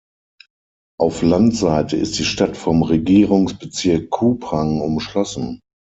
[0.99, 5.59] Auf Landseite ist die Stadt vom Regierungsbezirk Kupang umschlossen.